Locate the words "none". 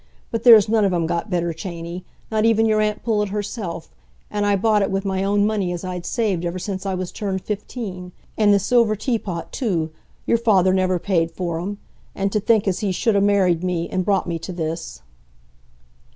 0.67-0.83